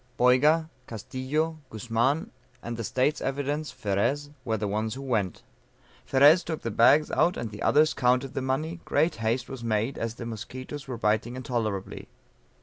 [0.17, 2.31] Boyga, Castillo, Guzman,
[2.63, 5.43] and the "State's Evidence," Ferez, were the ones who went.
[6.07, 9.99] Ferez took the bags out, and the others counted the money; great haste was made
[9.99, 12.07] as the musquitoes were biting intolerably.